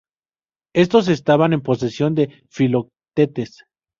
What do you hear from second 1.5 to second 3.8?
en posesión de Filoctetes.